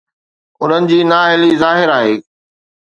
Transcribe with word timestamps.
انهن 0.61 0.87
جي 0.93 0.97
نااهلي 1.11 1.53
ظاهر 1.63 1.89
آهي. 2.01 2.21